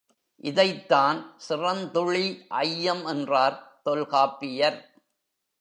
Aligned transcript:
இதைத்தான் 0.43 1.19
சிறந்துழி 1.49 2.25
ஐயம் 2.47 3.05
என்றார் 3.05 3.79
தொல்காப்பியர். 3.83 4.79